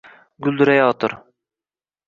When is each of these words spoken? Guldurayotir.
Guldurayotir. 0.45 1.15